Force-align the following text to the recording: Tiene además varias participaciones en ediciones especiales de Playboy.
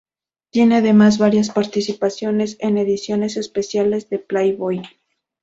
Tiene 0.49 0.77
además 0.77 1.19
varias 1.19 1.51
participaciones 1.51 2.57
en 2.59 2.79
ediciones 2.79 3.37
especiales 3.37 4.09
de 4.09 4.17
Playboy. 4.17 4.81